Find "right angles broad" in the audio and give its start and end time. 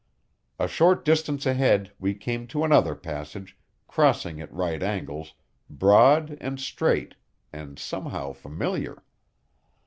4.51-6.39